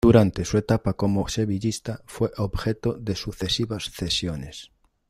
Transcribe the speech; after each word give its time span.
Durante 0.03 0.45
su 0.45 0.57
etapa 0.57 0.93
como 0.93 1.29
sevillista 1.29 2.01
fue 2.07 2.31
objeto 2.37 2.93
de 2.95 3.13
sucesivas 3.15 3.91
cesiones. 3.93 4.71